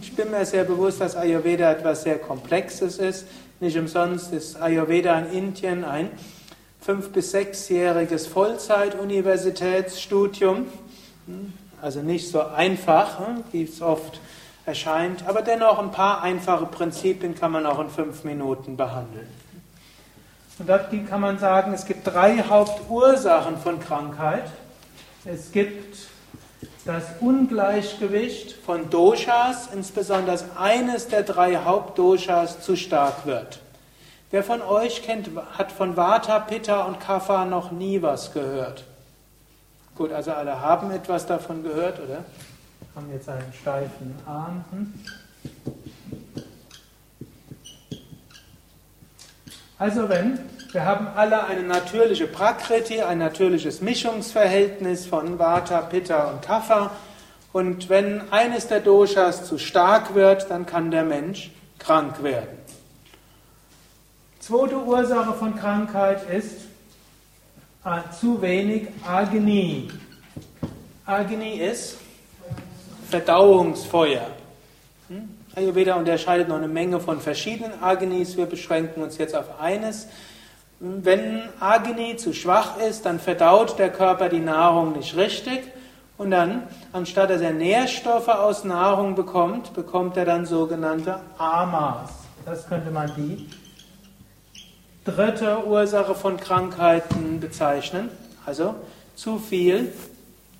[0.00, 3.28] ich bin mir sehr bewusst, dass Ayurveda etwas sehr Komplexes ist.
[3.60, 6.10] Nicht umsonst ist Ayurveda in Indien ein
[6.80, 10.66] fünf- bis sechsjähriges Vollzeit-Universitätsstudium.
[11.80, 13.20] Also nicht so einfach,
[13.52, 14.20] wie es oft
[14.66, 19.28] erscheint, aber dennoch ein paar einfache Prinzipien kann man auch in fünf Minuten behandeln.
[20.58, 24.44] Und da kann man sagen, es gibt drei Hauptursachen von Krankheit.
[25.24, 25.96] Es gibt
[26.84, 33.60] das Ungleichgewicht von Doshas, insbesondere eines der drei Hauptdoshas zu stark wird.
[34.30, 38.84] Wer von euch kennt, hat von Vata, Pitta und Kapha noch nie was gehört?
[39.96, 42.24] Gut, also alle haben etwas davon gehört, oder?
[42.94, 44.64] Haben jetzt einen steifen Arm.
[44.70, 44.92] Hm?
[49.78, 50.38] Also wenn,
[50.72, 56.92] wir haben alle eine natürliche Prakriti, ein natürliches Mischungsverhältnis von Vata, Pitta und Kapha.
[57.52, 62.58] Und wenn eines der Doshas zu stark wird, dann kann der Mensch krank werden.
[64.38, 66.66] Zweite Ursache von Krankheit ist
[67.84, 69.88] äh, zu wenig Agni.
[71.06, 71.96] Agni ist
[73.10, 74.26] Verdauungsfeuer.
[75.56, 78.36] Ayurveda unterscheidet noch eine Menge von verschiedenen Agnis.
[78.36, 80.08] Wir beschränken uns jetzt auf eines.
[80.80, 85.60] Wenn Agni zu schwach ist, dann verdaut der Körper die Nahrung nicht richtig
[86.18, 92.10] und dann, anstatt dass er Nährstoffe aus Nahrung bekommt, bekommt er dann sogenannte Amas.
[92.44, 93.48] Das könnte man die
[95.04, 98.10] dritte Ursache von Krankheiten bezeichnen.
[98.44, 98.74] Also
[99.14, 99.92] zu viel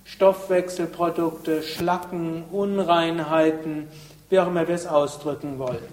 [0.05, 3.89] Stoffwechselprodukte, Schlacken, Unreinheiten,
[4.31, 5.87] wie auch immer wir es ausdrücken wollen.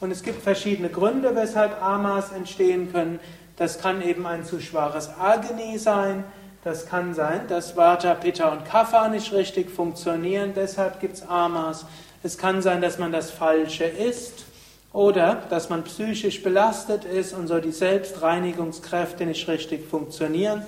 [0.00, 3.18] Und es gibt verschiedene Gründe, weshalb Amas entstehen können.
[3.56, 6.24] Das kann eben ein zu schwaches Agni sein.
[6.64, 10.52] Das kann sein, dass Vata, Pitta und Kapha nicht richtig funktionieren.
[10.54, 11.86] Deshalb gibt es Amas.
[12.22, 14.44] Es kann sein, dass man das Falsche isst.
[14.92, 20.62] Oder dass man psychisch belastet ist und so die Selbstreinigungskräfte nicht richtig funktionieren.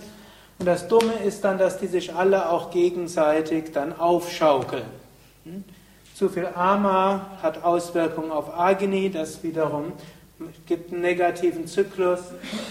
[0.58, 4.84] Und das Dumme ist dann, dass die sich alle auch gegenseitig dann aufschaukeln.
[6.18, 9.92] Zu viel Ama hat Auswirkungen auf Agni, das wiederum
[10.66, 12.18] gibt einen negativen Zyklus.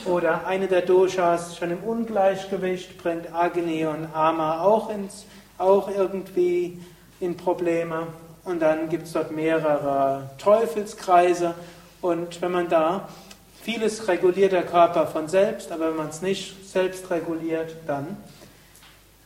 [0.04, 5.24] Oder eine der Doshas schon im Ungleichgewicht bringt Agni und Ama auch, ins,
[5.58, 6.78] auch irgendwie
[7.22, 8.08] in Probleme.
[8.44, 11.56] Und dann gibt es dort mehrere Teufelskreise.
[12.02, 13.08] Und wenn man da
[13.62, 18.18] vieles reguliert der Körper von selbst, aber wenn man es nicht selbst reguliert, dann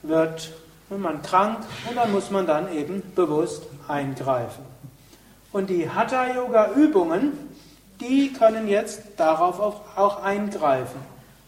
[0.04, 0.52] wird
[0.98, 4.66] man krank und dann muss man dann eben bewusst eingreifen.
[5.52, 7.34] Und die Hatha-Yoga-Übungen,
[8.00, 9.60] die können jetzt darauf
[9.96, 11.00] auch eingreifen.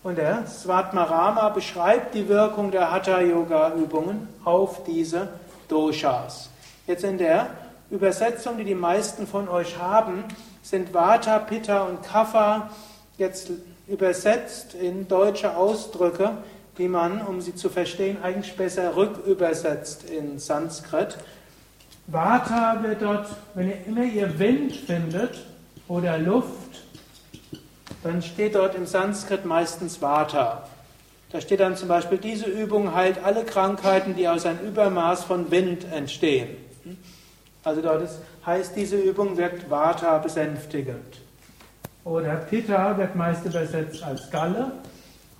[0.03, 5.29] Und der Svatmarama beschreibt die Wirkung der Hatha-Yoga-Übungen auf diese
[5.69, 6.49] Doshas.
[6.85, 7.47] Jetzt in der
[7.89, 10.25] Übersetzung, die die meisten von euch haben,
[10.61, 12.69] sind Vata, Pitta und Kapha
[13.17, 13.51] jetzt
[13.87, 16.31] übersetzt in deutsche Ausdrücke,
[16.78, 21.17] die man, um sie zu verstehen, eigentlich besser rückübersetzt in Sanskrit.
[22.07, 25.39] Vata wird dort, wenn ihr immer ihr Wind findet
[25.88, 26.84] oder Luft,
[28.03, 30.67] dann steht dort im Sanskrit meistens Vata.
[31.32, 35.49] Da steht dann zum Beispiel, diese Übung heilt alle Krankheiten, die aus einem Übermaß von
[35.49, 36.57] Wind entstehen.
[37.63, 41.21] Also dort ist, heißt, diese Übung wirkt Vata besänftigend.
[42.03, 44.74] Oder Pitta wird meist übersetzt als Galle.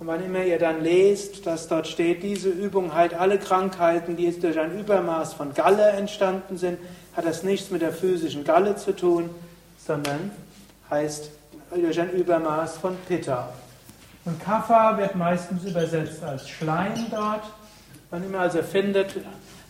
[0.04, 4.30] Und wann immer ihr dann lest, dass dort steht, diese Übung heilt alle Krankheiten, die
[4.38, 6.78] durch ein Übermaß von Galle entstanden sind,
[7.16, 9.30] hat das nichts mit der physischen Galle zu tun,
[9.78, 10.30] sondern
[10.90, 11.30] heißt
[11.74, 13.48] durch ein Übermaß von Pitta.
[14.26, 17.44] Und Kapha wird meistens übersetzt als Schleim dort.
[18.10, 19.16] Wann immer also findet,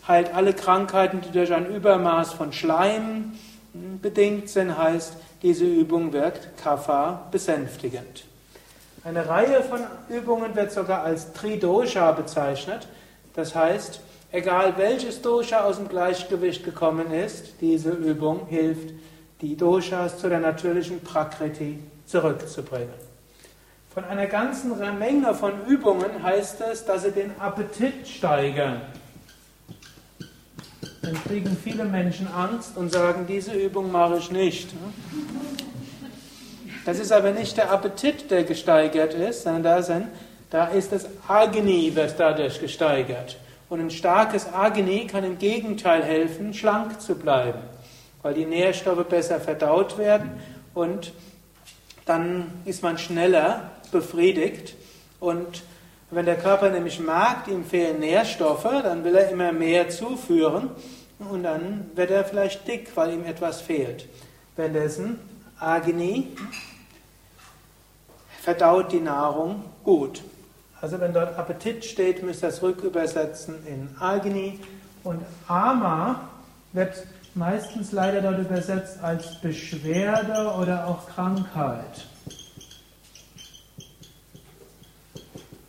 [0.05, 3.35] heilt alle Krankheiten, die durch ein Übermaß von Schleim
[4.01, 5.13] bedingt sind, heißt,
[5.43, 8.25] diese Übung wirkt Kapha besänftigend.
[9.05, 12.87] Eine Reihe von Übungen wird sogar als Tridosha bezeichnet.
[13.35, 13.99] Das heißt,
[14.31, 18.95] egal welches Dosha aus dem Gleichgewicht gekommen ist, diese Übung hilft,
[19.41, 21.77] die Doshas zu der natürlichen Prakriti
[22.07, 22.95] zurückzubringen.
[23.93, 28.81] Von einer ganzen Menge von Übungen heißt es, dass sie den Appetit steigern.
[31.03, 34.73] Dann kriegen viele Menschen Angst und sagen, diese Übung mache ich nicht.
[36.85, 40.07] Das ist aber nicht der Appetit, der gesteigert ist, sondern da, sind,
[40.51, 43.37] da ist das Agni, wird dadurch gesteigert.
[43.69, 47.59] Und ein starkes Agni kann im Gegenteil helfen, schlank zu bleiben,
[48.21, 50.39] weil die Nährstoffe besser verdaut werden
[50.75, 51.11] und
[52.05, 54.75] dann ist man schneller befriedigt
[55.19, 55.63] und
[56.11, 60.69] wenn der Körper nämlich merkt, ihm fehlen Nährstoffe, dann will er immer mehr zuführen
[61.17, 64.07] und dann wird er vielleicht dick, weil ihm etwas fehlt.
[64.55, 65.19] Währenddessen
[65.59, 66.27] Agni
[68.45, 70.21] verdaut die Nahrung gut.
[70.79, 74.59] Also wenn dort Appetit steht, müsst ihr das rückübersetzen in Agni.
[75.03, 76.29] Und Ama
[76.71, 76.93] wird
[77.33, 82.05] meistens leider dort übersetzt als Beschwerde oder auch Krankheit.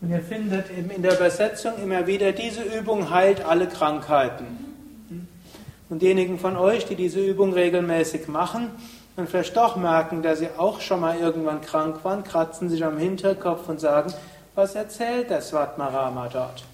[0.03, 4.45] Und ihr findet eben in der Übersetzung immer wieder, diese Übung heilt alle Krankheiten.
[5.89, 8.71] Und diejenigen von euch, die diese Übung regelmäßig machen
[9.17, 12.99] und vielleicht doch merken, dass sie auch schon mal irgendwann krank waren, kratzen sich am
[12.99, 14.13] Hinterkopf und sagen,
[14.55, 16.65] was erzählt der Svatmarama dort?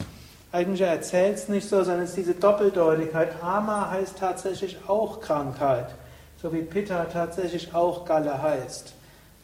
[0.51, 3.43] Eigentlich erzählt es nicht so, sondern es ist diese Doppeldeutigkeit.
[3.43, 5.87] Ama heißt tatsächlich auch Krankheit,
[6.41, 8.93] so wie Pitta tatsächlich auch Galle heißt.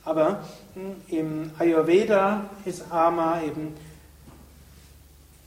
[0.04, 0.40] Aber
[0.74, 3.74] hm, im Ayurveda ist Ama eben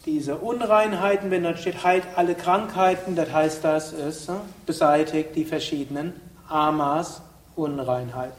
[0.05, 5.45] diese Unreinheiten, wenn dort steht, heilt alle Krankheiten, das heißt, das ist hm, beseitigt die
[5.45, 6.13] verschiedenen
[6.49, 7.21] Amas,
[7.55, 8.37] Unreinheiten.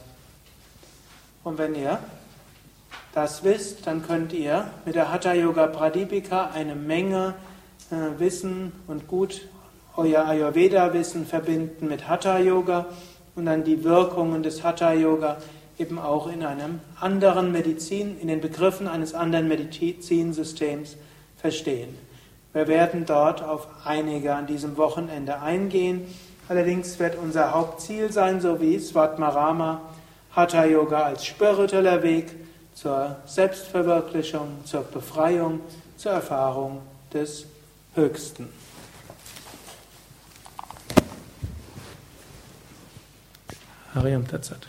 [1.44, 1.98] Und wenn ihr
[3.14, 7.34] das wisst, dann könnt ihr mit der Hatha Yoga Pradipika eine Menge
[7.90, 9.42] äh, Wissen und gut
[9.96, 12.86] euer Ayurveda-Wissen verbinden mit Hatha Yoga
[13.34, 15.36] und dann die Wirkungen des Hatha Yoga
[15.78, 20.96] eben auch in einem anderen Medizin, in den Begriffen eines anderen Medizinsystems
[21.36, 21.98] verstehen.
[22.52, 26.02] Wir werden dort auf einige an diesem Wochenende eingehen.
[26.52, 29.80] Allerdings wird unser Hauptziel sein, so wie Svatmarama,
[30.36, 32.30] Hatha Yoga als spiritueller Weg
[32.74, 35.60] zur Selbstverwirklichung, zur Befreiung,
[35.96, 37.46] zur Erfahrung des
[37.94, 38.50] Höchsten.
[43.94, 44.68] Hariam Tatsat.